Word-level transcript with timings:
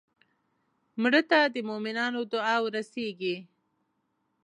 مړه 1.01 1.21
ته 1.29 1.39
د 1.53 1.55
مومنانو 1.69 2.19
دعا 2.33 2.55
ورسېږي 2.61 3.35